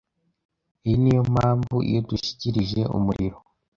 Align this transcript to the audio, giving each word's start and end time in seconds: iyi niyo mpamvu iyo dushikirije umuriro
iyi 0.85 0.95
niyo 1.01 1.21
mpamvu 1.33 1.75
iyo 1.89 1.99
dushikirije 2.09 2.81
umuriro 2.97 3.37